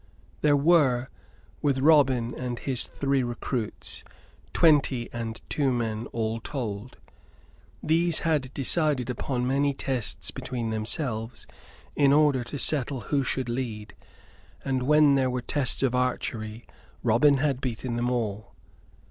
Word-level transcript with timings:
There 0.41 0.57
were, 0.57 1.09
with 1.61 1.77
Robin 1.77 2.33
and 2.33 2.57
his 2.57 2.85
three 2.87 3.21
recruits, 3.21 4.03
twenty 4.51 5.07
and 5.13 5.39
two 5.47 5.71
men 5.71 6.07
all 6.07 6.39
told. 6.39 6.97
These 7.83 8.21
had 8.21 8.51
decided 8.51 9.11
upon 9.11 9.45
many 9.45 9.75
tests 9.75 10.31
between 10.31 10.71
themselves 10.71 11.45
in 11.95 12.11
order 12.11 12.43
to 12.45 12.57
settle 12.57 13.01
who 13.11 13.23
should 13.23 13.47
lead; 13.47 13.93
and 14.65 14.81
when 14.81 15.13
there 15.13 15.29
were 15.29 15.43
tests 15.43 15.83
of 15.83 15.93
archery 15.93 16.65
Robin 17.03 17.37
had 17.37 17.61
beaten 17.61 17.95
them 17.95 18.09
all. 18.09 18.55